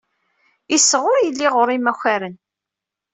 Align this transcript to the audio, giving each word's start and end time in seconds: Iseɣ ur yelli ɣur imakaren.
Iseɣ 0.75 1.03
ur 1.11 1.17
yelli 1.21 1.47
ɣur 1.55 1.69
imakaren. 1.77 2.35